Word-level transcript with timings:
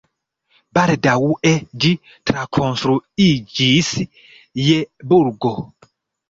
Baldaŭe 0.77 1.51
ĝi 1.85 1.91
trakonstruiĝis 2.29 3.93
je 4.71 4.79
burgo. 5.13 5.55